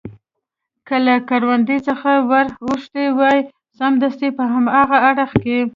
[0.87, 3.39] که له کروندو څخه ور اوښتي وای،
[3.77, 4.43] سمدستي په
[4.75, 5.57] هاغه اړخ کې.